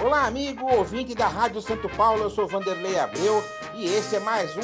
Olá, 0.00 0.26
amigo, 0.26 0.66
ouvinte 0.66 1.14
da 1.14 1.28
Rádio 1.28 1.60
Santo 1.60 1.88
Paulo, 1.90 2.24
eu 2.24 2.30
sou 2.30 2.48
Vanderlei 2.48 2.98
Abreu 2.98 3.42
e 3.74 3.84
esse 3.84 4.16
é 4.16 4.20
mais 4.20 4.56
um 4.56 4.62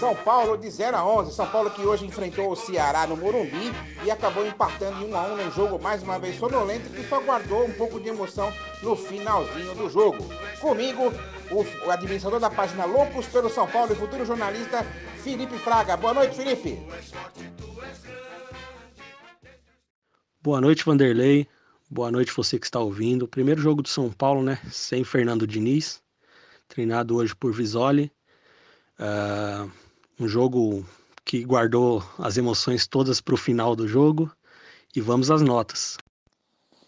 São 0.00 0.16
Paulo 0.16 0.58
de 0.58 0.68
0 0.68 0.96
a 0.96 1.06
11. 1.06 1.32
São 1.32 1.46
Paulo 1.46 1.70
que 1.70 1.82
hoje 1.82 2.04
enfrentou 2.04 2.50
o 2.50 2.56
Ceará 2.56 3.06
no 3.06 3.16
Morumbi 3.16 3.72
e 4.04 4.10
acabou 4.10 4.44
empatando 4.44 5.00
em 5.04 5.12
1 5.12 5.16
a 5.16 5.22
1 5.28 5.36
num 5.36 5.50
jogo 5.52 5.80
mais 5.80 6.02
uma 6.02 6.18
vez 6.18 6.36
sonolento 6.36 6.90
que 6.90 7.08
só 7.08 7.20
guardou 7.20 7.66
um 7.66 7.72
pouco 7.72 8.00
de 8.00 8.08
emoção 8.08 8.52
no 8.82 8.96
finalzinho 8.96 9.74
do 9.76 9.88
jogo. 9.88 10.24
Comigo, 10.60 11.12
o, 11.52 11.90
administrador 11.90 12.40
da 12.40 12.50
página 12.50 12.84
Loucos 12.84 13.26
pelo 13.26 13.48
São 13.48 13.68
Paulo 13.68 13.92
e 13.92 13.96
futuro 13.96 14.24
jornalista 14.24 14.84
Felipe 15.22 15.56
Fraga. 15.58 15.96
Boa 15.96 16.14
noite, 16.14 16.34
Felipe. 16.34 16.82
Boa 20.42 20.60
noite, 20.60 20.84
Vanderlei. 20.84 21.46
Boa 21.92 22.08
noite 22.08 22.32
você 22.32 22.56
que 22.56 22.66
está 22.66 22.78
ouvindo. 22.78 23.26
Primeiro 23.26 23.60
jogo 23.60 23.82
do 23.82 23.88
São 23.88 24.12
Paulo, 24.12 24.44
né? 24.44 24.60
Sem 24.70 25.02
Fernando 25.02 25.44
Diniz, 25.44 26.00
treinado 26.68 27.16
hoje 27.16 27.34
por 27.34 27.52
Visoli. 27.52 28.12
Uh, 28.96 29.68
um 30.20 30.28
jogo 30.28 30.86
que 31.24 31.44
guardou 31.44 32.00
as 32.16 32.36
emoções 32.36 32.86
todas 32.86 33.20
para 33.20 33.34
o 33.34 33.36
final 33.36 33.74
do 33.74 33.88
jogo. 33.88 34.30
E 34.94 35.00
vamos 35.00 35.32
às 35.32 35.42
notas. 35.42 35.96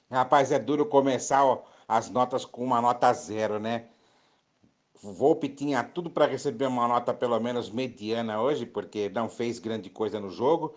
Rapaz, 0.09 0.53
é 0.53 0.59
duro 0.61 0.87
começar 0.87 1.45
ó, 1.45 1.65
as 1.89 2.09
notas 2.09 2.45
com 2.45 2.63
uma 2.63 2.81
nota 2.81 3.13
zero, 3.13 3.59
né? 3.59 3.87
Volpe 5.03 5.49
tinha 5.49 5.83
tudo 5.83 6.11
para 6.11 6.27
receber 6.27 6.67
uma 6.67 6.87
nota 6.87 7.13
pelo 7.13 7.41
menos 7.41 7.71
mediana 7.71 8.41
hoje, 8.41 8.65
porque 8.65 9.09
não 9.09 9.29
fez 9.29 9.59
grande 9.59 9.91
coisa 9.91 10.21
no 10.21 10.31
jogo 10.31 10.77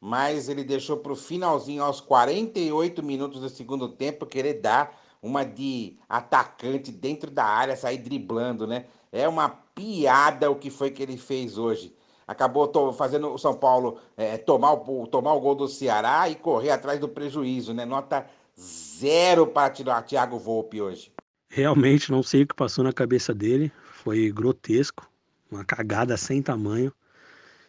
mas 0.00 0.48
ele 0.48 0.64
deixou 0.64 0.98
para 0.98 1.12
o 1.12 1.16
finalzinho, 1.16 1.82
aos 1.82 2.00
48 2.00 3.02
minutos 3.02 3.40
do 3.40 3.48
segundo 3.48 3.88
tempo, 3.88 4.26
querer 4.26 4.54
dar 4.54 5.00
uma 5.22 5.42
de 5.44 5.96
atacante 6.06 6.92
dentro 6.92 7.30
da 7.30 7.44
área, 7.44 7.76
sair 7.76 7.98
driblando, 7.98 8.66
né? 8.66 8.84
É 9.10 9.26
uma 9.26 9.48
piada 9.48 10.50
o 10.50 10.56
que 10.56 10.68
foi 10.70 10.90
que 10.90 11.02
ele 11.02 11.16
fez 11.16 11.56
hoje. 11.56 11.94
Acabou 12.26 12.70
fazendo 12.92 13.32
o 13.32 13.38
São 13.38 13.54
Paulo 13.54 13.98
é, 14.16 14.36
tomar, 14.36 14.72
o, 14.72 15.06
tomar 15.06 15.34
o 15.34 15.40
gol 15.40 15.54
do 15.54 15.68
Ceará 15.68 16.28
e 16.28 16.34
correr 16.34 16.70
atrás 16.70 17.00
do 17.00 17.08
prejuízo, 17.08 17.72
né? 17.72 17.84
Nota 17.84 18.26
zero 18.58 19.46
para 19.46 19.72
Thiago 20.02 20.38
Volpe 20.38 20.80
hoje. 20.80 21.12
Realmente 21.48 22.10
não 22.10 22.22
sei 22.22 22.42
o 22.42 22.46
que 22.46 22.54
passou 22.54 22.82
na 22.84 22.92
cabeça 22.92 23.34
dele. 23.34 23.72
Foi 23.92 24.30
grotesco, 24.30 25.08
uma 25.50 25.64
cagada 25.64 26.16
sem 26.16 26.42
tamanho, 26.42 26.92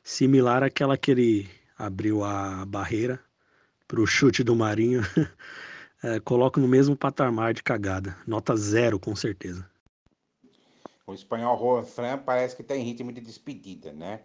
similar 0.04 0.64
àquela 0.64 0.98
que 0.98 1.12
ele 1.12 1.50
abriu 1.78 2.24
a 2.24 2.66
barreira 2.66 3.20
para 3.88 4.02
o 4.02 4.08
chute 4.08 4.44
do 4.44 4.56
Marinho. 4.56 5.02
é, 6.04 6.20
coloco 6.22 6.60
no 6.60 6.68
mesmo 6.68 6.96
patamar 6.96 7.54
de 7.54 7.64
cagada. 7.64 8.18
Nota 8.26 8.56
zero, 8.56 9.00
com 9.00 9.16
certeza. 9.16 9.70
O 11.08 11.14
espanhol 11.14 11.58
Juan 11.58 11.84
Fran 11.84 12.18
parece 12.18 12.56
que 12.56 12.62
está 12.62 12.76
em 12.76 12.84
ritmo 12.84 13.12
de 13.12 13.22
despedida, 13.22 13.94
né? 13.94 14.22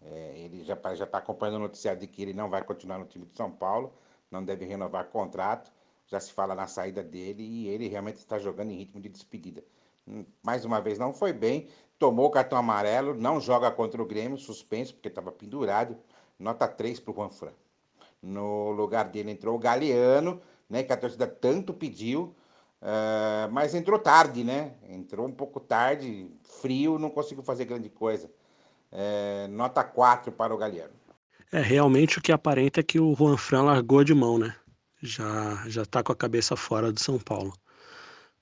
É, 0.00 0.34
ele 0.36 0.64
já 0.64 0.74
está 0.74 1.18
acompanhando 1.18 1.56
o 1.56 1.60
noticiário 1.60 2.00
de 2.00 2.06
que 2.06 2.22
ele 2.22 2.32
não 2.32 2.48
vai 2.48 2.62
continuar 2.62 2.98
no 2.98 3.06
time 3.06 3.26
de 3.26 3.36
São 3.36 3.50
Paulo, 3.50 3.92
não 4.30 4.44
deve 4.44 4.64
renovar 4.64 5.06
contrato. 5.06 5.72
Já 6.06 6.20
se 6.20 6.32
fala 6.32 6.54
na 6.54 6.66
saída 6.66 7.02
dele 7.02 7.42
e 7.42 7.68
ele 7.68 7.88
realmente 7.88 8.16
está 8.16 8.38
jogando 8.38 8.70
em 8.70 8.76
ritmo 8.76 9.00
de 9.00 9.08
despedida. 9.08 9.64
Hum, 10.06 10.24
mais 10.42 10.64
uma 10.64 10.80
vez, 10.80 10.98
não 10.98 11.14
foi 11.14 11.32
bem, 11.32 11.68
tomou 11.98 12.26
o 12.26 12.30
cartão 12.30 12.58
amarelo, 12.58 13.14
não 13.14 13.40
joga 13.40 13.70
contra 13.70 14.02
o 14.02 14.06
Grêmio, 14.06 14.36
suspenso, 14.36 14.94
porque 14.94 15.08
estava 15.08 15.32
pendurado 15.32 15.96
nota 16.38 16.66
3 16.68 17.00
para 17.00 17.12
o 17.12 17.14
Juan 17.14 17.30
Fran. 17.30 17.52
No 18.22 18.70
lugar 18.70 19.08
dele 19.08 19.30
entrou 19.30 19.54
o 19.54 19.58
Galeano, 19.58 20.40
né, 20.68 20.82
que 20.82 20.92
a 20.92 20.96
torcida 20.96 21.26
tanto 21.26 21.74
pediu, 21.74 22.34
uh, 22.80 23.50
mas 23.52 23.74
entrou 23.74 23.98
tarde, 23.98 24.42
né? 24.42 24.74
Entrou 24.88 25.26
um 25.26 25.32
pouco 25.32 25.60
tarde, 25.60 26.30
frio, 26.60 26.98
não 26.98 27.10
conseguiu 27.10 27.44
fazer 27.44 27.66
grande 27.66 27.90
coisa. 27.90 28.30
Uh, 28.90 29.48
nota 29.48 29.84
4 29.84 30.32
para 30.32 30.54
o 30.54 30.56
Galeano. 30.56 30.94
É, 31.52 31.60
realmente 31.60 32.18
o 32.18 32.22
que 32.22 32.32
aparenta 32.32 32.80
é 32.80 32.82
que 32.82 32.98
o 32.98 33.14
Juan 33.14 33.36
Fran 33.36 33.62
largou 33.62 34.02
de 34.02 34.14
mão, 34.14 34.38
né? 34.38 34.56
Já 35.02 35.62
já 35.66 35.84
tá 35.84 36.02
com 36.02 36.12
a 36.12 36.16
cabeça 36.16 36.56
fora 36.56 36.90
do 36.90 36.98
São 36.98 37.18
Paulo. 37.18 37.52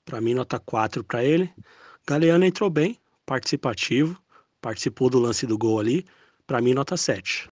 Para 0.05 0.21
mim, 0.21 0.33
nota 0.33 0.59
4 0.59 1.03
para 1.03 1.23
ele. 1.23 1.53
Galeano 2.07 2.45
entrou 2.45 2.69
bem, 2.69 2.99
participativo, 3.25 4.19
participou 4.61 5.09
do 5.09 5.19
lance 5.19 5.45
do 5.45 5.57
gol 5.57 5.79
ali. 5.79 6.05
Para 6.45 6.61
mim, 6.61 6.73
nota 6.73 6.97
7. 6.97 7.49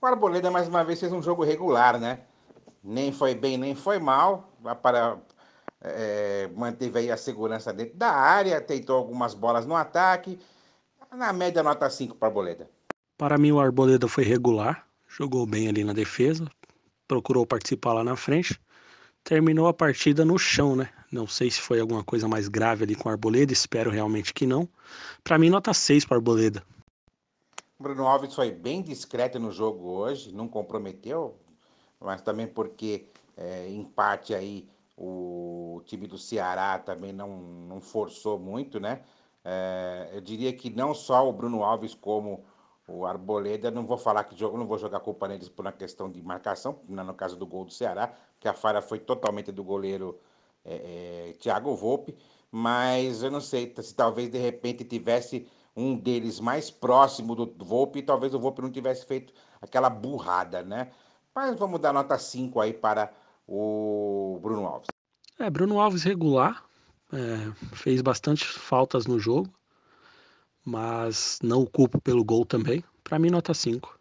O 0.00 0.06
Arboleda 0.06 0.50
mais 0.50 0.68
uma 0.68 0.84
vez 0.84 1.00
fez 1.00 1.12
um 1.12 1.20
jogo 1.20 1.42
regular, 1.42 1.98
né? 1.98 2.20
Nem 2.82 3.12
foi 3.12 3.34
bem, 3.34 3.58
nem 3.58 3.74
foi 3.74 3.98
mal. 3.98 4.52
Para, 4.80 5.18
é, 5.80 6.48
manteve 6.54 7.00
aí 7.00 7.10
a 7.10 7.16
segurança 7.16 7.72
dentro 7.72 7.96
da 7.96 8.10
área, 8.10 8.60
tentou 8.60 8.96
algumas 8.96 9.34
bolas 9.34 9.66
no 9.66 9.74
ataque. 9.74 10.38
Na 11.12 11.32
média, 11.32 11.62
nota 11.64 11.90
5 11.90 12.14
para 12.14 12.28
Arboleda. 12.28 12.70
Para 13.16 13.36
mim, 13.36 13.50
o 13.50 13.58
Arboleda 13.58 14.06
foi 14.06 14.22
regular, 14.22 14.86
jogou 15.08 15.44
bem 15.44 15.68
ali 15.68 15.82
na 15.82 15.92
defesa, 15.92 16.48
procurou 17.08 17.44
participar 17.44 17.94
lá 17.94 18.04
na 18.04 18.14
frente. 18.14 18.60
Terminou 19.24 19.66
a 19.66 19.74
partida 19.74 20.24
no 20.24 20.38
chão, 20.38 20.76
né? 20.76 20.88
Não 21.10 21.26
sei 21.26 21.50
se 21.50 21.60
foi 21.60 21.80
alguma 21.80 22.04
coisa 22.04 22.28
mais 22.28 22.46
grave 22.46 22.84
ali 22.84 22.94
com 22.94 23.08
o 23.08 23.12
Arboleda, 23.12 23.52
espero 23.52 23.90
realmente 23.90 24.32
que 24.32 24.46
não. 24.46 24.68
Para 25.24 25.38
mim, 25.38 25.50
nota 25.50 25.74
6 25.74 26.04
para 26.04 26.18
Arboleda. 26.18 26.62
Bruno 27.78 28.06
Alves 28.08 28.34
foi 28.34 28.50
bem 28.50 28.82
discreto 28.82 29.38
no 29.38 29.52
jogo 29.52 29.88
hoje, 29.88 30.34
não 30.34 30.48
comprometeu, 30.48 31.38
mas 32.00 32.20
também 32.22 32.46
porque, 32.46 33.08
é, 33.36 33.68
em 33.68 33.84
parte, 33.84 34.34
aí 34.34 34.68
o 34.96 35.80
time 35.86 36.08
do 36.08 36.18
Ceará 36.18 36.78
também 36.80 37.12
não, 37.12 37.38
não 37.40 37.80
forçou 37.80 38.36
muito, 38.36 38.80
né? 38.80 39.04
É, 39.44 40.10
eu 40.12 40.20
diria 40.20 40.52
que 40.52 40.70
não 40.70 40.92
só 40.92 41.28
o 41.28 41.32
Bruno 41.32 41.62
Alves 41.62 41.94
como 41.94 42.44
o 42.88 43.06
Arboleda, 43.06 43.70
não 43.70 43.86
vou 43.86 43.96
falar 43.96 44.24
que 44.24 44.36
jogo, 44.36 44.58
não 44.58 44.66
vou 44.66 44.78
jogar 44.78 44.98
culpa 45.00 45.28
neles 45.28 45.48
por 45.48 45.64
uma 45.64 45.72
questão 45.72 46.10
de 46.10 46.20
marcação, 46.20 46.80
no 46.88 47.14
caso 47.14 47.36
do 47.36 47.46
gol 47.46 47.64
do 47.64 47.72
Ceará, 47.72 48.12
que 48.40 48.48
a 48.48 48.54
falha 48.54 48.82
foi 48.82 48.98
totalmente 48.98 49.52
do 49.52 49.62
goleiro 49.62 50.18
é, 50.64 51.28
é, 51.28 51.32
Thiago 51.34 51.76
Volpe, 51.76 52.16
mas 52.50 53.22
eu 53.22 53.30
não 53.30 53.40
sei 53.40 53.72
se 53.80 53.94
talvez 53.94 54.30
de 54.30 54.38
repente 54.38 54.84
tivesse 54.84 55.46
um 55.78 55.96
deles 55.96 56.40
mais 56.40 56.70
próximo 56.70 57.36
do 57.36 57.64
Volpe, 57.64 58.02
talvez 58.02 58.34
o 58.34 58.40
Volpe 58.40 58.60
não 58.60 58.70
tivesse 58.70 59.06
feito 59.06 59.32
aquela 59.62 59.88
burrada, 59.88 60.62
né? 60.62 60.90
Mas 61.32 61.56
vamos 61.56 61.80
dar 61.80 61.92
nota 61.92 62.18
5 62.18 62.60
aí 62.60 62.72
para 62.72 63.12
o 63.46 64.40
Bruno 64.42 64.66
Alves. 64.66 64.88
É, 65.38 65.48
Bruno 65.48 65.80
Alves 65.80 66.02
regular, 66.02 66.64
é, 67.12 67.76
fez 67.76 68.02
bastante 68.02 68.44
faltas 68.44 69.06
no 69.06 69.20
jogo, 69.20 69.48
mas 70.64 71.38
não 71.44 71.62
o 71.62 71.70
culpo 71.70 72.00
pelo 72.00 72.24
gol 72.24 72.44
também. 72.44 72.82
Para 73.04 73.18
mim, 73.20 73.30
nota 73.30 73.54
5. 73.54 73.96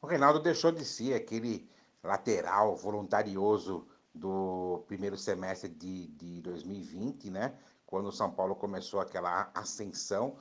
O 0.00 0.06
Reinaldo 0.06 0.40
deixou 0.40 0.72
de 0.72 0.86
ser 0.86 1.12
aquele 1.12 1.68
lateral 2.02 2.74
voluntarioso 2.76 3.86
do 4.14 4.82
primeiro 4.88 5.18
semestre 5.18 5.68
de, 5.68 6.08
de 6.08 6.40
2020, 6.40 7.30
né? 7.30 7.52
Quando 7.86 8.06
o 8.06 8.12
São 8.12 8.30
Paulo 8.30 8.56
começou 8.56 9.00
aquela 9.00 9.50
ascensão 9.54 10.36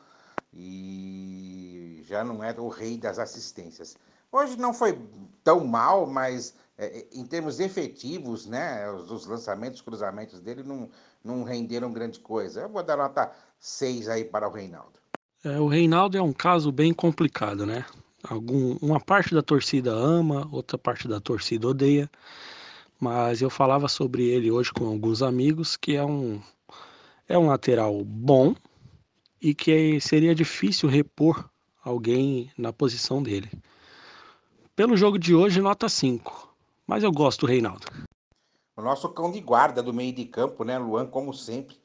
e 0.53 2.03
já 2.07 2.23
não 2.23 2.43
era 2.43 2.61
o 2.61 2.69
rei 2.69 2.97
das 2.97 3.19
assistências. 3.19 3.97
Hoje 4.31 4.57
não 4.57 4.73
foi 4.73 4.97
tão 5.43 5.65
mal, 5.65 6.05
mas 6.05 6.53
é, 6.77 6.85
é 6.85 7.07
em 7.13 7.25
termos 7.25 7.59
efetivos, 7.59 8.45
né, 8.45 8.89
os 8.91 9.25
lançamentos, 9.25 9.81
cruzamentos 9.81 10.39
dele 10.39 10.63
não, 10.63 10.89
não 11.23 11.43
renderam 11.43 11.91
grande 11.91 12.19
coisa. 12.19 12.61
Eu 12.61 12.69
vou 12.69 12.83
dar 12.83 12.97
nota 12.97 13.31
6 13.59 14.09
aí 14.09 14.25
para 14.25 14.47
o 14.47 14.51
Reinaldo. 14.51 14.99
É, 15.43 15.59
o 15.59 15.67
Reinaldo 15.67 16.17
é 16.17 16.21
um 16.21 16.33
caso 16.33 16.71
bem 16.71 16.93
complicado, 16.93 17.65
né? 17.65 17.85
Algum, 18.23 18.77
uma 18.81 18.99
parte 18.99 19.33
da 19.33 19.41
torcida 19.41 19.91
ama, 19.91 20.47
outra 20.51 20.77
parte 20.77 21.07
da 21.07 21.19
torcida 21.19 21.67
odeia. 21.67 22.09
Mas 22.99 23.41
eu 23.41 23.49
falava 23.49 23.87
sobre 23.87 24.27
ele 24.27 24.51
hoje 24.51 24.71
com 24.71 24.85
alguns 24.85 25.23
amigos 25.23 25.75
que 25.75 25.95
é 25.95 26.05
um, 26.05 26.39
é 27.27 27.35
um 27.35 27.47
lateral 27.47 28.03
bom, 28.05 28.55
e 29.41 29.55
que 29.55 29.99
seria 29.99 30.35
difícil 30.35 30.87
repor 30.87 31.49
alguém 31.83 32.51
na 32.57 32.71
posição 32.71 33.23
dele. 33.23 33.49
Pelo 34.75 34.95
jogo 34.95 35.17
de 35.17 35.33
hoje, 35.33 35.59
nota 35.61 35.89
5. 35.89 36.55
Mas 36.85 37.03
eu 37.03 37.11
gosto 37.11 37.41
do 37.41 37.47
Reinaldo. 37.47 37.87
O 38.75 38.81
nosso 38.81 39.09
cão 39.09 39.31
de 39.31 39.39
guarda 39.41 39.81
do 39.81 39.93
meio 39.93 40.13
de 40.13 40.25
campo, 40.25 40.63
né, 40.63 40.77
Luan, 40.77 41.07
como 41.07 41.33
sempre, 41.33 41.77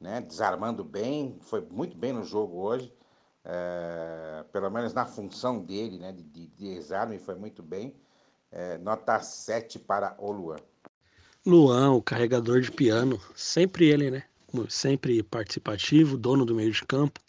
né, 0.00 0.20
desarmando 0.20 0.82
bem, 0.84 1.36
foi 1.40 1.60
muito 1.70 1.96
bem 1.96 2.12
no 2.12 2.24
jogo 2.24 2.58
hoje, 2.60 2.92
é, 3.44 4.44
pelo 4.52 4.70
menos 4.70 4.92
na 4.92 5.06
função 5.06 5.60
dele, 5.60 5.98
né, 5.98 6.12
de, 6.12 6.22
de 6.22 6.46
desarme, 6.46 7.18
foi 7.18 7.34
muito 7.34 7.62
bem. 7.62 7.94
É, 8.50 8.78
nota 8.78 9.20
7 9.20 9.78
para 9.78 10.16
o 10.18 10.32
Luan. 10.32 10.56
Luan, 11.46 11.92
o 11.92 12.02
carregador 12.02 12.60
de 12.60 12.70
piano, 12.70 13.20
sempre 13.34 13.88
ele, 13.88 14.10
né? 14.10 14.24
Sempre 14.68 15.22
participativo, 15.22 16.16
dono 16.16 16.44
do 16.44 16.54
meio 16.54 16.72
de 16.72 16.84
campo. 16.84 17.20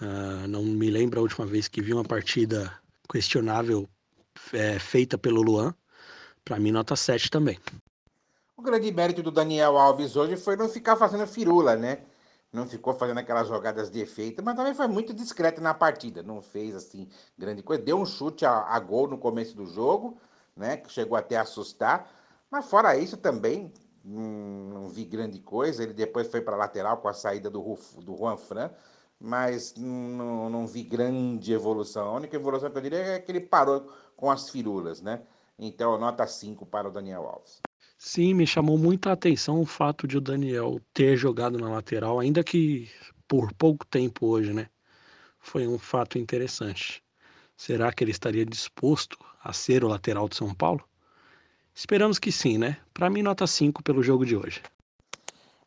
Uh, 0.00 0.46
não 0.48 0.62
me 0.62 0.90
lembro 0.90 1.20
a 1.20 1.22
última 1.22 1.46
vez 1.46 1.68
que 1.68 1.80
vi 1.80 1.92
uma 1.92 2.04
partida 2.04 2.72
questionável 3.10 3.88
é, 4.52 4.78
feita 4.78 5.16
pelo 5.16 5.42
Luan. 5.42 5.74
Para 6.44 6.58
mim, 6.58 6.70
nota 6.70 6.94
7 6.94 7.30
também. 7.30 7.58
O 8.56 8.62
grande 8.62 8.90
mérito 8.92 9.22
do 9.22 9.30
Daniel 9.30 9.76
Alves 9.76 10.16
hoje 10.16 10.36
foi 10.36 10.56
não 10.56 10.68
ficar 10.68 10.96
fazendo 10.96 11.26
firula, 11.26 11.76
né? 11.76 11.98
Não 12.52 12.66
ficou 12.66 12.94
fazendo 12.94 13.18
aquelas 13.18 13.48
jogadas 13.48 13.90
de 13.90 14.00
efeito, 14.00 14.42
mas 14.42 14.54
também 14.54 14.72
foi 14.72 14.86
muito 14.86 15.12
discreto 15.12 15.60
na 15.60 15.74
partida. 15.74 16.22
Não 16.22 16.40
fez 16.40 16.74
assim 16.74 17.08
grande 17.36 17.62
coisa. 17.62 17.82
Deu 17.82 17.98
um 17.98 18.06
chute 18.06 18.46
a, 18.46 18.60
a 18.60 18.78
gol 18.78 19.08
no 19.08 19.18
começo 19.18 19.56
do 19.56 19.66
jogo, 19.66 20.18
né? 20.56 20.76
Que 20.76 20.90
chegou 20.90 21.18
até 21.18 21.36
a 21.36 21.42
assustar. 21.42 22.10
Mas 22.50 22.66
fora 22.66 22.96
isso 22.96 23.16
também, 23.16 23.72
não, 24.06 24.82
não 24.82 24.88
vi 24.88 25.04
grande 25.04 25.40
coisa. 25.40 25.82
Ele 25.82 25.92
depois 25.92 26.28
foi 26.28 26.40
para 26.40 26.56
lateral 26.56 26.98
com 26.98 27.08
a 27.08 27.12
saída 27.12 27.50
do, 27.50 27.60
do 28.02 28.16
Juan 28.16 28.36
Fran, 28.36 28.70
mas 29.18 29.74
não, 29.76 30.48
não 30.48 30.66
vi 30.66 30.84
grande 30.84 31.52
evolução. 31.52 32.08
A 32.08 32.12
única 32.12 32.36
evolução 32.36 32.70
que 32.70 32.78
eu 32.78 32.82
diria 32.82 32.98
é 32.98 33.18
que 33.18 33.32
ele 33.32 33.40
parou 33.40 33.90
com 34.16 34.30
as 34.30 34.48
firulas, 34.48 35.02
né? 35.02 35.22
Então, 35.58 35.98
nota 35.98 36.26
5 36.26 36.64
para 36.66 36.88
o 36.88 36.92
Daniel 36.92 37.26
Alves. 37.26 37.60
Sim, 37.98 38.34
me 38.34 38.46
chamou 38.46 38.76
muita 38.76 39.10
atenção 39.10 39.60
o 39.60 39.66
fato 39.66 40.06
de 40.06 40.18
o 40.18 40.20
Daniel 40.20 40.78
ter 40.92 41.16
jogado 41.16 41.58
na 41.58 41.68
lateral, 41.68 42.20
ainda 42.20 42.44
que 42.44 42.90
por 43.26 43.52
pouco 43.54 43.86
tempo 43.86 44.26
hoje, 44.26 44.52
né? 44.52 44.68
Foi 45.40 45.66
um 45.66 45.78
fato 45.78 46.18
interessante. 46.18 47.02
Será 47.56 47.90
que 47.92 48.04
ele 48.04 48.10
estaria 48.10 48.44
disposto 48.44 49.18
a 49.42 49.52
ser 49.52 49.82
o 49.82 49.88
lateral 49.88 50.28
de 50.28 50.36
São 50.36 50.54
Paulo? 50.54 50.86
Esperamos 51.76 52.18
que 52.18 52.32
sim, 52.32 52.56
né? 52.56 52.78
Para 52.94 53.10
mim, 53.10 53.20
nota 53.20 53.46
5 53.46 53.82
pelo 53.82 54.02
jogo 54.02 54.24
de 54.24 54.34
hoje. 54.34 54.62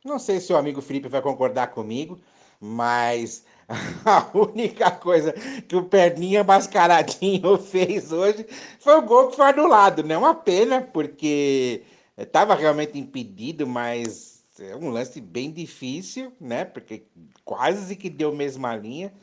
Não 0.04 0.18
sei 0.18 0.40
se 0.40 0.52
o 0.52 0.58
amigo 0.58 0.82
Felipe 0.82 1.08
vai 1.08 1.22
concordar 1.22 1.68
comigo, 1.68 2.20
mas 2.60 3.46
a 4.04 4.28
única 4.36 4.90
coisa 4.90 5.32
que 5.68 5.76
o 5.76 5.84
Perninha 5.84 6.44
Mascaradinho 6.44 7.56
fez 7.62 8.12
hoje 8.12 8.44
foi 8.80 8.96
o 8.96 9.04
gol 9.04 9.28
que 9.28 9.36
foi 9.36 9.50
anulado, 9.50 10.04
né? 10.04 10.18
Uma 10.18 10.34
pena, 10.34 10.82
porque 10.82 11.84
estava 12.18 12.56
realmente 12.56 12.98
impedido, 12.98 13.68
mas 13.68 14.44
é 14.60 14.76
um 14.76 14.90
lance 14.90 15.22
bem 15.22 15.52
difícil, 15.52 16.34
né? 16.42 16.66
Porque 16.66 17.04
quase 17.46 17.96
que 17.96 18.10
deu 18.10 18.34
mesma 18.34 18.76
linha. 18.76 19.14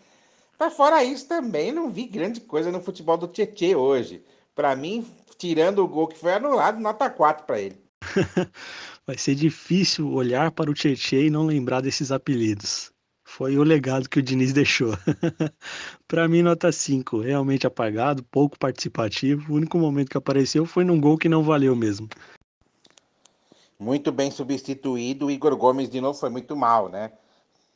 Mas 0.56 0.72
fora 0.72 1.02
isso 1.02 1.26
também 1.26 1.72
não 1.72 1.90
vi 1.90 2.06
grande 2.06 2.40
coisa 2.40 2.70
no 2.70 2.80
futebol 2.80 3.16
do 3.16 3.26
Tietê 3.26 3.74
hoje. 3.74 4.22
Para 4.54 4.76
mim, 4.76 5.04
tirando 5.38 5.80
o 5.80 5.88
gol 5.88 6.08
que 6.08 6.18
foi 6.18 6.34
anulado, 6.34 6.80
nota 6.80 7.08
4 7.10 7.46
para 7.46 7.60
ele. 7.60 7.80
Vai 9.06 9.16
ser 9.16 9.34
difícil 9.34 10.12
olhar 10.12 10.50
para 10.50 10.70
o 10.70 10.74
Tietê 10.74 11.26
e 11.26 11.30
não 11.30 11.46
lembrar 11.46 11.80
desses 11.80 12.10
apelidos. 12.10 12.92
Foi 13.24 13.56
o 13.58 13.62
legado 13.62 14.08
que 14.08 14.18
o 14.18 14.22
Diniz 14.22 14.52
deixou. 14.52 14.92
para 16.06 16.28
mim, 16.28 16.42
nota 16.42 16.70
5. 16.70 17.20
Realmente 17.20 17.66
apagado, 17.66 18.22
pouco 18.24 18.58
participativo. 18.58 19.52
O 19.52 19.56
único 19.56 19.78
momento 19.78 20.10
que 20.10 20.16
apareceu 20.16 20.64
foi 20.64 20.84
num 20.84 21.00
gol 21.00 21.18
que 21.18 21.28
não 21.28 21.42
valeu 21.42 21.74
mesmo 21.74 22.08
muito 23.78 24.10
bem 24.10 24.30
substituído. 24.30 25.26
O 25.26 25.30
Igor 25.30 25.56
Gomes, 25.56 25.88
de 25.88 26.00
novo, 26.00 26.18
foi 26.18 26.30
muito 26.30 26.56
mal, 26.56 26.88
né? 26.88 27.12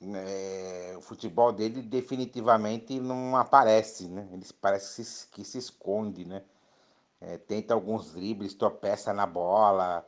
É, 0.02 0.94
o 0.96 1.02
futebol 1.02 1.52
dele 1.52 1.82
definitivamente 1.82 2.98
não 2.98 3.36
aparece, 3.36 4.08
né? 4.08 4.26
Ele 4.32 4.44
parece 4.60 4.96
que 4.96 5.04
se, 5.04 5.26
que 5.28 5.44
se 5.44 5.58
esconde, 5.58 6.24
né? 6.24 6.42
É, 7.20 7.36
tenta 7.38 7.74
alguns 7.74 8.12
dribles, 8.12 8.54
tropeça 8.54 9.12
na 9.12 9.26
bola. 9.26 10.06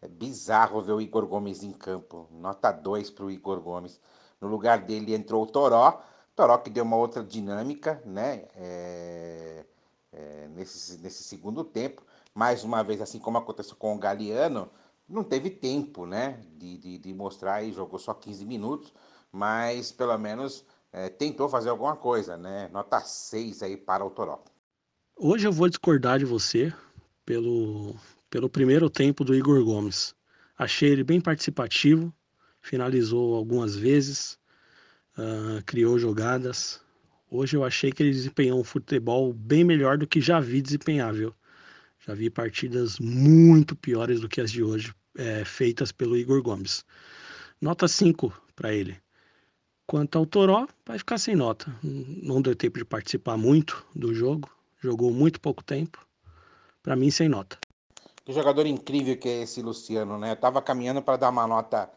É 0.00 0.08
bizarro 0.08 0.80
ver 0.82 0.92
o 0.92 1.00
Igor 1.00 1.26
Gomes 1.26 1.62
em 1.62 1.72
campo. 1.72 2.28
Nota 2.30 2.72
2 2.72 3.10
para 3.10 3.24
o 3.24 3.30
Igor 3.30 3.60
Gomes. 3.60 4.00
No 4.40 4.48
lugar 4.48 4.80
dele 4.82 5.14
entrou 5.14 5.42
o 5.42 5.46
Toró. 5.46 6.02
Toró 6.34 6.58
que 6.58 6.70
deu 6.70 6.84
uma 6.84 6.96
outra 6.96 7.22
dinâmica, 7.22 8.02
né? 8.04 8.46
É, 8.56 9.64
é, 10.12 10.48
nesse, 10.48 10.98
nesse 10.98 11.22
segundo 11.24 11.64
tempo. 11.64 12.02
Mais 12.34 12.64
uma 12.64 12.82
vez, 12.82 13.00
assim 13.00 13.18
como 13.18 13.38
aconteceu 13.38 13.76
com 13.76 13.94
o 13.94 13.98
Galeano, 13.98 14.70
não 15.08 15.22
teve 15.24 15.50
tempo, 15.50 16.06
né, 16.06 16.40
de, 16.54 16.78
de, 16.78 16.98
de 16.98 17.14
mostrar 17.14 17.62
e 17.62 17.72
jogou 17.72 17.98
só 17.98 18.14
15 18.14 18.44
minutos, 18.46 18.92
mas 19.30 19.92
pelo 19.92 20.16
menos 20.18 20.64
é, 20.92 21.08
tentou 21.08 21.48
fazer 21.48 21.70
alguma 21.70 21.96
coisa, 21.96 22.36
né? 22.36 22.68
Nota 22.72 23.00
6 23.00 23.62
aí 23.62 23.76
para 23.76 24.04
o 24.04 24.10
Toró. 24.10 24.42
Hoje 25.16 25.46
eu 25.46 25.52
vou 25.52 25.68
discordar 25.68 26.18
de 26.18 26.24
você 26.24 26.72
pelo, 27.24 27.94
pelo 28.28 28.48
primeiro 28.48 28.90
tempo 28.90 29.24
do 29.24 29.34
Igor 29.34 29.62
Gomes. 29.64 30.14
Achei 30.58 30.90
ele 30.90 31.04
bem 31.04 31.20
participativo, 31.20 32.12
finalizou 32.60 33.34
algumas 33.34 33.76
vezes, 33.76 34.38
uh, 35.16 35.62
criou 35.64 35.98
jogadas. 35.98 36.80
Hoje 37.30 37.56
eu 37.56 37.62
achei 37.62 37.92
que 37.92 38.02
ele 38.02 38.10
desempenhou 38.10 38.58
um 38.58 38.64
futebol 38.64 39.32
bem 39.32 39.62
melhor 39.62 39.96
do 39.96 40.06
que 40.06 40.20
já 40.20 40.40
vi 40.40 40.60
desempenhar? 40.60 41.14
Já 41.14 42.14
vi 42.14 42.28
partidas 42.28 42.98
muito 42.98 43.76
piores 43.76 44.20
do 44.20 44.28
que 44.28 44.40
as 44.40 44.50
de 44.50 44.62
hoje, 44.62 44.92
é, 45.16 45.44
feitas 45.44 45.92
pelo 45.92 46.16
Igor 46.16 46.42
Gomes. 46.42 46.84
Nota 47.60 47.86
5 47.86 48.32
para 48.56 48.74
ele. 48.74 48.96
Quanto 49.86 50.18
ao 50.18 50.26
Toró, 50.26 50.66
vai 50.84 50.98
ficar 50.98 51.18
sem 51.18 51.36
nota. 51.36 51.72
Não 51.82 52.42
deu 52.42 52.56
tempo 52.56 52.78
de 52.78 52.84
participar 52.84 53.36
muito 53.36 53.86
do 53.94 54.12
jogo, 54.12 54.50
jogou 54.82 55.12
muito 55.12 55.40
pouco 55.40 55.62
tempo. 55.62 56.04
Para 56.82 56.96
mim, 56.96 57.10
sem 57.10 57.28
nota. 57.28 57.58
Que 58.24 58.32
jogador 58.32 58.66
incrível 58.66 59.16
que 59.16 59.28
é 59.28 59.42
esse 59.42 59.62
Luciano, 59.62 60.18
né? 60.18 60.32
Eu 60.32 60.36
tava 60.36 60.60
caminhando 60.60 61.00
para 61.00 61.16
dar 61.16 61.30
uma 61.30 61.46
nota 61.46 61.88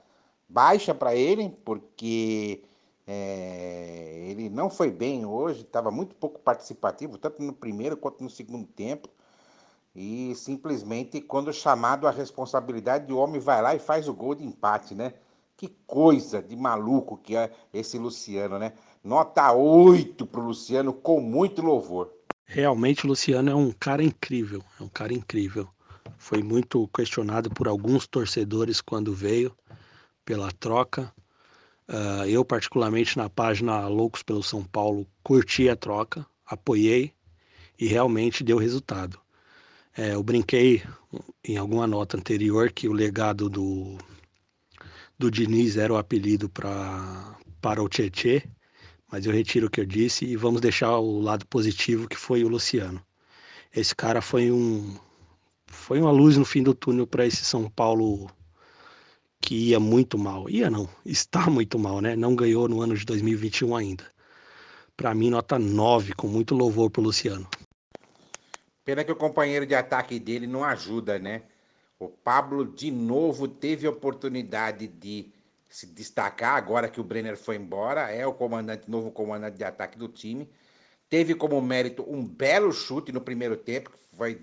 baixa 0.48 0.94
para 0.94 1.16
ele, 1.16 1.50
porque 1.64 2.64
é, 3.08 4.26
ele 4.30 4.50
não 4.50 4.70
foi 4.70 4.92
bem 4.92 5.26
hoje, 5.26 5.62
estava 5.62 5.92
muito 5.92 6.16
pouco 6.16 6.40
participativo, 6.40 7.18
tanto 7.18 7.42
no 7.42 7.54
primeiro 7.54 7.98
quanto 7.98 8.24
no 8.24 8.30
segundo 8.30 8.66
tempo. 8.68 9.10
E 9.96 10.36
simplesmente, 10.36 11.22
quando 11.22 11.54
chamado 11.54 12.08
a 12.08 12.12
responsabilidade, 12.12 13.12
o 13.12 13.18
homem 13.18 13.40
vai 13.40 13.62
lá 13.62 13.76
e 13.76 13.80
faz 13.80 14.08
o 14.08 14.14
gol 14.14 14.36
de 14.36 14.44
empate, 14.44 14.94
né? 14.94 15.14
Que 15.56 15.70
coisa 15.88 16.42
de 16.42 16.56
maluco 16.56 17.18
que 17.18 17.36
é 17.36 17.50
esse 17.74 17.98
Luciano, 17.98 18.60
né? 18.60 18.74
Nota 19.04 19.54
8 19.54 20.26
pro 20.26 20.42
Luciano, 20.42 20.92
com 20.92 21.22
muito 21.22 21.62
louvor. 21.62 22.12
Realmente 22.46 23.06
o 23.06 23.10
Luciano 23.10 23.50
é 23.50 23.56
um 23.56 23.72
cara 23.72 24.04
incrível, 24.04 24.64
é 24.80 24.84
um 24.84 24.88
cara 24.88 25.14
incrível. 25.14 25.68
Foi 26.18 26.44
muito 26.44 26.88
questionado 26.90 27.50
por 27.50 27.68
alguns 27.68 28.08
torcedores 28.08 28.82
quando 28.82 29.14
veio 29.14 29.56
pela 30.24 30.52
troca. 30.52 31.14
Uh, 31.88 32.26
eu, 32.28 32.44
particularmente, 32.46 33.18
na 33.18 33.30
página 33.30 33.88
Loucos 33.88 34.24
pelo 34.24 34.42
São 34.44 34.64
Paulo, 34.64 35.08
curti 35.24 35.70
a 35.70 35.76
troca, 35.76 36.26
apoiei 36.46 37.14
e 37.80 37.88
realmente 37.88 38.44
deu 38.44 38.58
resultado. 38.58 39.20
É, 39.98 40.14
eu 40.14 40.22
brinquei 40.22 40.84
em 41.44 41.58
alguma 41.58 41.88
nota 41.88 42.18
anterior 42.18 42.72
que 42.72 42.88
o 42.88 42.94
legado 42.94 43.50
do, 43.50 43.98
do 45.18 45.32
Diniz 45.32 45.78
era 45.78 45.94
o 45.94 45.98
apelido 45.98 46.50
pra, 46.50 47.38
para 47.62 47.82
o 47.82 47.88
Tietê, 47.88 48.44
mas 49.12 49.26
eu 49.26 49.32
retiro 49.32 49.68
o 49.68 49.70
que 49.70 49.82
eu 49.82 49.86
disse 49.86 50.26
e 50.26 50.36
vamos 50.36 50.62
deixar 50.62 50.98
o 50.98 51.20
lado 51.20 51.46
positivo 51.48 52.08
que 52.08 52.16
foi 52.18 52.44
o 52.44 52.48
Luciano. 52.48 53.02
Esse 53.76 53.96
cara 53.96 54.22
foi 54.22 54.52
um 54.52 54.98
foi 55.68 56.00
uma 56.00 56.12
luz 56.12 56.38
no 56.38 56.46
fim 56.46 56.64
do 56.64 56.74
túnel 56.74 57.06
para 57.06 57.26
esse 57.26 57.44
São 57.44 57.70
Paulo 57.70 58.30
que 59.42 59.70
ia 59.70 59.80
muito 59.80 60.18
mal. 60.18 60.50
Ia 60.50 60.70
não, 60.70 60.90
está 61.06 61.50
muito 61.50 61.78
mal, 61.78 62.02
né? 62.02 62.16
Não 62.16 62.36
ganhou 62.36 62.68
no 62.68 62.82
ano 62.82 62.96
de 62.96 63.06
2021 63.06 63.76
ainda. 63.76 64.04
Para 64.98 65.14
mim, 65.14 65.30
nota 65.30 65.60
9, 65.60 66.14
com 66.14 66.28
muito 66.28 66.56
louvor 66.56 66.90
pro 66.90 67.02
Luciano. 67.02 67.48
Pena 68.86 69.04
que 69.04 69.12
o 69.12 69.16
companheiro 69.16 69.66
de 69.66 69.76
ataque 69.76 70.20
dele 70.20 70.48
não 70.48 70.64
ajuda, 70.64 71.20
né? 71.20 71.44
O 72.00 72.08
Pablo 72.08 72.66
de 72.66 72.92
novo 72.92 73.48
teve 73.48 73.88
oportunidade 73.88 74.88
de 74.88 75.34
se 75.76 75.88
destacar 75.88 76.56
agora 76.56 76.88
que 76.88 77.02
o 77.02 77.04
Brenner 77.04 77.36
foi 77.36 77.58
embora, 77.58 78.10
é 78.10 78.26
o 78.26 78.34
comandante, 78.34 78.90
novo 78.90 79.12
comandante 79.12 79.58
de 79.58 79.64
ataque 79.66 79.98
do 79.98 80.08
time. 80.08 80.50
Teve 81.10 81.36
como 81.36 81.62
mérito 81.62 82.02
um 82.10 82.26
belo 82.26 82.72
chute 82.72 83.12
no 83.12 83.20
primeiro 83.20 83.58
tempo, 83.58 83.92
que 83.92 83.98
foi 84.16 84.42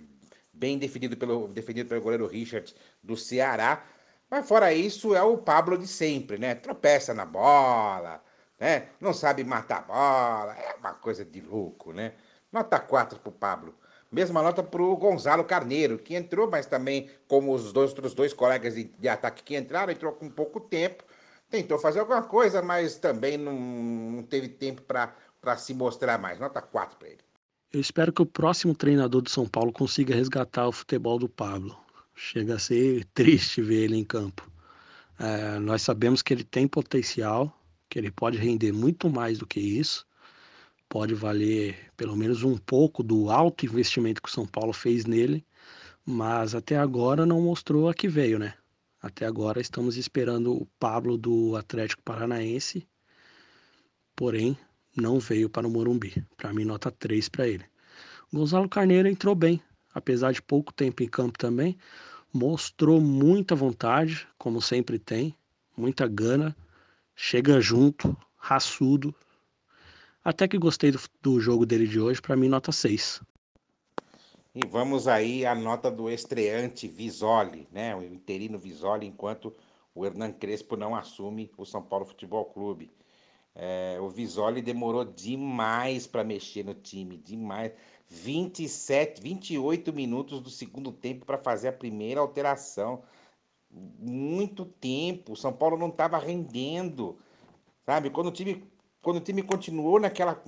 bem 0.52 0.76
defendido 0.76 1.16
pelo, 1.16 1.48
defendido 1.48 1.88
pelo 1.88 2.02
goleiro 2.02 2.26
Richard 2.26 2.74
do 3.02 3.16
Ceará. 3.16 3.82
Mas 4.28 4.46
fora 4.46 4.74
isso, 4.74 5.14
é 5.14 5.22
o 5.22 5.38
Pablo 5.38 5.78
de 5.78 5.86
sempre, 5.86 6.36
né? 6.36 6.54
Tropeça 6.54 7.14
na 7.14 7.24
bola, 7.24 8.22
né? 8.60 8.88
Não 9.00 9.14
sabe 9.14 9.42
matar 9.42 9.78
a 9.78 9.80
bola, 9.80 10.54
é 10.54 10.74
uma 10.74 10.92
coisa 10.92 11.24
de 11.24 11.40
louco, 11.40 11.94
né? 11.94 12.12
Nota 12.52 12.78
4 12.78 13.18
pro 13.20 13.32
Pablo. 13.32 13.74
Mesma 14.10 14.42
nota 14.42 14.62
para 14.62 14.82
o 14.82 14.94
Gonzalo 14.98 15.44
Carneiro, 15.44 15.98
que 15.98 16.14
entrou, 16.14 16.46
mas 16.46 16.66
também, 16.66 17.08
como 17.26 17.54
os 17.54 17.72
dois, 17.72 17.88
outros 17.92 18.12
dois 18.12 18.34
colegas 18.34 18.74
de, 18.74 18.84
de, 18.84 19.08
ataque 19.08 19.42
que 19.42 19.56
entraram, 19.56 19.90
entrou 19.90 20.12
com 20.12 20.28
pouco 20.28 20.60
tempo. 20.60 21.02
Tentou 21.52 21.78
fazer 21.78 22.00
alguma 22.00 22.22
coisa, 22.22 22.62
mas 22.62 22.96
também 22.96 23.36
não, 23.36 23.52
não 23.52 24.22
teve 24.22 24.48
tempo 24.48 24.80
para 24.82 25.56
se 25.58 25.74
mostrar 25.74 26.16
mais. 26.18 26.40
Nota 26.40 26.62
4 26.62 26.96
para 26.96 27.08
ele. 27.08 27.20
Eu 27.70 27.80
espero 27.80 28.10
que 28.10 28.22
o 28.22 28.26
próximo 28.26 28.74
treinador 28.74 29.20
do 29.20 29.28
São 29.28 29.46
Paulo 29.46 29.70
consiga 29.70 30.14
resgatar 30.14 30.66
o 30.66 30.72
futebol 30.72 31.18
do 31.18 31.28
Pablo. 31.28 31.78
Chega 32.14 32.54
a 32.54 32.58
ser 32.58 33.04
triste 33.14 33.60
ver 33.60 33.84
ele 33.84 33.96
em 33.96 34.04
campo. 34.04 34.50
É, 35.18 35.58
nós 35.58 35.82
sabemos 35.82 36.22
que 36.22 36.32
ele 36.32 36.42
tem 36.42 36.66
potencial, 36.66 37.54
que 37.88 37.98
ele 37.98 38.10
pode 38.10 38.38
render 38.38 38.72
muito 38.72 39.10
mais 39.10 39.38
do 39.38 39.46
que 39.46 39.60
isso 39.60 40.06
pode 40.92 41.14
valer 41.14 41.90
pelo 41.96 42.14
menos 42.14 42.42
um 42.42 42.58
pouco 42.58 43.02
do 43.02 43.30
alto 43.30 43.64
investimento 43.64 44.20
que 44.20 44.28
o 44.28 44.32
São 44.32 44.46
Paulo 44.46 44.74
fez 44.74 45.06
nele, 45.06 45.42
mas 46.04 46.54
até 46.54 46.76
agora 46.76 47.24
não 47.24 47.40
mostrou 47.40 47.88
a 47.88 47.94
que 47.94 48.06
veio, 48.06 48.38
né? 48.38 48.52
Até 49.02 49.26
agora 49.26 49.60
estamos 49.60 49.96
esperando 49.96 50.54
o 50.54 50.64
Pablo 50.78 51.18
do 51.18 51.56
Atlético 51.56 52.00
Paranaense, 52.04 52.86
porém 54.14 54.56
não 54.96 55.18
veio 55.18 55.50
para 55.50 55.66
o 55.66 55.70
Morumbi. 55.70 56.24
Para 56.36 56.52
mim, 56.52 56.64
nota 56.64 56.88
3 56.88 57.28
para 57.28 57.48
ele. 57.48 57.64
Gonzalo 58.32 58.68
Carneiro 58.68 59.08
entrou 59.08 59.34
bem, 59.34 59.60
apesar 59.92 60.30
de 60.30 60.40
pouco 60.40 60.72
tempo 60.72 61.02
em 61.02 61.08
campo 61.08 61.36
também, 61.36 61.76
mostrou 62.32 63.00
muita 63.00 63.56
vontade, 63.56 64.28
como 64.38 64.62
sempre 64.62 65.00
tem, 65.00 65.36
muita 65.76 66.06
gana, 66.06 66.56
chega 67.16 67.60
junto, 67.60 68.16
raçudo. 68.36 69.12
Até 70.22 70.46
que 70.46 70.56
gostei 70.56 70.92
do, 70.92 71.00
do 71.20 71.40
jogo 71.40 71.66
dele 71.66 71.88
de 71.88 71.98
hoje, 71.98 72.22
para 72.22 72.36
mim, 72.36 72.48
nota 72.48 72.70
6. 72.70 73.20
E 74.54 74.66
vamos 74.66 75.08
aí 75.08 75.46
à 75.46 75.54
nota 75.54 75.90
do 75.90 76.10
estreante 76.10 76.86
Visoli, 76.86 77.66
né? 77.72 77.96
O 77.96 78.02
interino 78.02 78.58
Visoli, 78.58 79.06
enquanto 79.06 79.54
o 79.94 80.04
Hernan 80.04 80.32
Crespo 80.32 80.76
não 80.76 80.94
assume 80.94 81.50
o 81.56 81.64
São 81.64 81.82
Paulo 81.82 82.04
Futebol 82.04 82.44
Clube. 82.44 82.92
É, 83.54 83.98
o 84.00 84.10
Visoli 84.10 84.60
demorou 84.60 85.04
demais 85.06 86.06
para 86.06 86.22
mexer 86.22 86.64
no 86.64 86.74
time, 86.74 87.16
demais. 87.16 87.72
27, 88.06 89.22
28 89.22 89.90
minutos 89.92 90.40
do 90.42 90.50
segundo 90.50 90.92
tempo 90.92 91.24
para 91.24 91.38
fazer 91.38 91.68
a 91.68 91.72
primeira 91.72 92.20
alteração. 92.20 93.02
Muito 93.70 94.66
tempo. 94.66 95.32
O 95.32 95.36
São 95.36 95.52
Paulo 95.52 95.78
não 95.78 95.88
estava 95.88 96.18
rendendo. 96.18 97.18
Sabe? 97.86 98.10
Quando 98.10 98.26
o 98.28 98.32
time 98.32 98.70
quando 99.02 99.16
o 99.16 99.20
time 99.20 99.42
continuou 99.42 100.00
naquela 100.00 100.40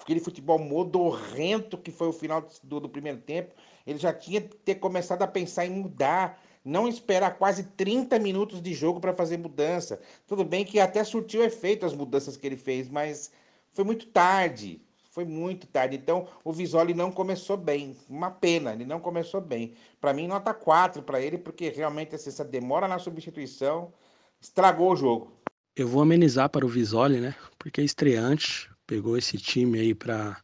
aquele 0.00 0.20
futebol 0.20 0.58
modorrento 0.58 1.76
que 1.76 1.90
foi 1.90 2.06
o 2.06 2.12
final 2.12 2.48
do, 2.62 2.80
do, 2.80 2.88
primeiro 2.88 3.18
tempo, 3.18 3.52
ele 3.86 3.98
já 3.98 4.12
tinha 4.12 4.40
que 4.40 4.56
ter 4.56 4.76
começado 4.76 5.22
a 5.22 5.26
pensar 5.26 5.66
em 5.66 5.70
mudar, 5.70 6.40
não 6.64 6.86
esperar 6.86 7.36
quase 7.36 7.64
30 7.64 8.18
minutos 8.18 8.62
de 8.62 8.72
jogo 8.72 9.00
para 9.00 9.12
fazer 9.12 9.38
mudança. 9.38 10.00
Tudo 10.26 10.44
bem 10.44 10.64
que 10.64 10.78
até 10.78 11.02
surtiu 11.02 11.42
efeito 11.42 11.84
as 11.84 11.94
mudanças 11.94 12.36
que 12.36 12.46
ele 12.46 12.56
fez, 12.56 12.88
mas 12.88 13.32
foi 13.72 13.84
muito 13.84 14.06
tarde. 14.06 14.80
Foi 15.10 15.24
muito 15.24 15.66
tarde. 15.66 15.96
Então, 15.96 16.28
o 16.44 16.52
Visoli 16.52 16.94
não 16.94 17.10
começou 17.10 17.56
bem. 17.56 17.96
Uma 18.08 18.30
pena, 18.30 18.72
ele 18.72 18.84
não 18.84 19.00
começou 19.00 19.40
bem. 19.40 19.74
Para 20.00 20.12
mim, 20.12 20.28
nota 20.28 20.54
4 20.54 21.02
para 21.02 21.20
ele, 21.20 21.36
porque 21.38 21.70
realmente 21.70 22.14
assim, 22.14 22.28
essa 22.28 22.44
demora 22.44 22.86
na 22.86 23.00
substituição 23.00 23.92
estragou 24.40 24.92
o 24.92 24.96
jogo. 24.96 25.32
Eu 25.78 25.86
vou 25.86 26.02
amenizar 26.02 26.50
para 26.50 26.66
o 26.66 26.68
Visoli, 26.68 27.20
né? 27.20 27.36
Porque 27.56 27.80
é 27.80 27.84
estreante, 27.84 28.68
pegou 28.84 29.16
esse 29.16 29.38
time 29.38 29.78
aí 29.78 29.94
para 29.94 30.42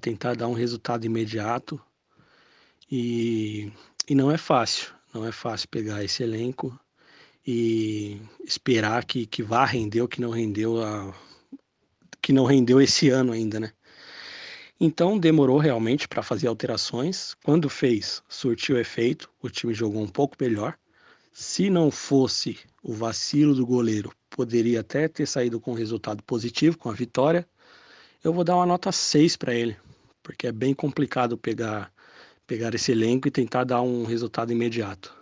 tentar 0.00 0.34
dar 0.34 0.48
um 0.48 0.54
resultado 0.54 1.06
imediato. 1.06 1.80
E, 2.90 3.70
e 4.08 4.14
não 4.16 4.28
é 4.28 4.36
fácil, 4.36 4.92
não 5.14 5.24
é 5.24 5.30
fácil 5.30 5.68
pegar 5.68 6.02
esse 6.02 6.24
elenco 6.24 6.76
e 7.46 8.20
esperar 8.44 9.04
que, 9.04 9.24
que 9.24 9.40
vá 9.40 9.64
render 9.64 10.02
o 10.02 10.08
que 10.08 10.20
não 10.20 10.30
rendeu 10.30 10.82
a, 10.82 11.14
que 12.20 12.32
não 12.32 12.44
rendeu 12.44 12.80
esse 12.80 13.08
ano 13.08 13.30
ainda, 13.30 13.60
né? 13.60 13.72
Então 14.80 15.16
demorou 15.16 15.58
realmente 15.58 16.08
para 16.08 16.24
fazer 16.24 16.48
alterações. 16.48 17.34
Quando 17.44 17.68
fez, 17.68 18.20
surtiu 18.28 18.76
efeito, 18.76 19.30
o 19.40 19.48
time 19.48 19.72
jogou 19.72 20.02
um 20.02 20.08
pouco 20.08 20.36
melhor. 20.40 20.76
Se 21.32 21.70
não 21.70 21.88
fosse 21.88 22.58
o 22.82 22.92
vacilo 22.92 23.54
do 23.54 23.64
goleiro, 23.64 24.12
poderia 24.36 24.80
até 24.80 25.08
ter 25.08 25.26
saído 25.26 25.58
com 25.58 25.72
um 25.72 25.74
resultado 25.74 26.22
positivo, 26.22 26.76
com 26.76 26.90
a 26.90 26.92
vitória. 26.92 27.48
Eu 28.22 28.32
vou 28.32 28.44
dar 28.44 28.56
uma 28.56 28.66
nota 28.66 28.92
6 28.92 29.36
para 29.36 29.54
ele, 29.54 29.76
porque 30.22 30.46
é 30.46 30.52
bem 30.52 30.74
complicado 30.74 31.38
pegar, 31.38 31.90
pegar 32.46 32.74
esse 32.74 32.92
elenco 32.92 33.26
e 33.26 33.30
tentar 33.30 33.64
dar 33.64 33.80
um 33.80 34.04
resultado 34.04 34.52
imediato. 34.52 35.16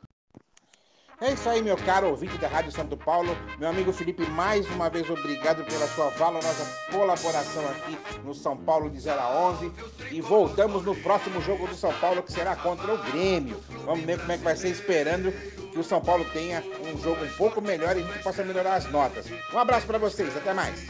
É 1.21 1.33
isso 1.33 1.49
aí, 1.49 1.63
meu 1.63 1.77
caro 1.77 2.09
ouvinte 2.09 2.37
da 2.39 2.49
Rádio 2.49 2.73
Santo 2.73 2.97
Paulo. 2.97 3.37
Meu 3.59 3.69
amigo 3.69 3.93
Felipe, 3.93 4.29
mais 4.31 4.69
uma 4.69 4.91
vez 4.91 5.09
obrigado 5.09 5.65
pela 5.65 5.87
sua 5.87 6.11
valorosa 6.11 6.67
colaboração 6.91 7.67
aqui 7.69 7.97
no 8.25 8.35
São 8.35 8.57
Paulo 8.57 8.91
de 8.91 8.99
0 8.99 9.21
a 9.21 9.49
11. 9.53 9.73
E 10.11 10.21
voltamos 10.21 10.85
no 10.85 10.95
próximo 10.97 11.41
jogo 11.41 11.69
do 11.69 11.75
São 11.75 11.95
Paulo, 11.95 12.23
que 12.23 12.33
será 12.33 12.57
contra 12.57 12.93
o 12.93 12.99
Grêmio. 13.05 13.59
Vamos 13.87 14.05
ver 14.05 14.19
como 14.19 14.33
é 14.33 14.39
que 14.39 14.45
vai 14.45 14.57
ser, 14.57 14.71
esperando 14.71 15.33
que 15.75 15.81
o 15.81 15.85
São 15.85 16.01
Paulo 16.01 16.25
tenha 16.33 16.63
um 16.85 16.97
jogo 17.03 17.25
um 17.25 17.37
pouco 17.37 17.61
melhor 17.61 17.97
e 17.97 18.03
gente 18.03 18.23
possa 18.23 18.45
melhorar 18.45 18.77
as 18.77 18.91
notas. 18.91 19.27
Um 19.53 19.59
abraço 19.59 19.87
para 19.87 19.99
vocês, 19.99 20.35
até 20.37 20.55
mais. 20.55 20.87